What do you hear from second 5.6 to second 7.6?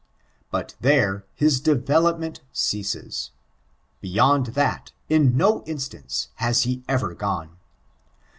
instance, has he ever gone.